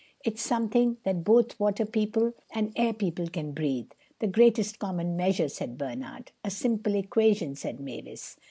[0.25, 5.47] It's something that both water people and air people can breathe." "The greatest common measure,"
[5.47, 6.31] said Bernard.
[6.43, 8.35] "A simple equation," said Mavis.